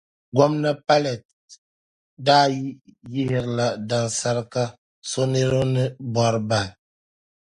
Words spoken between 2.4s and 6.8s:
yi yihirila dansarika so niriba ni bɔri bahi.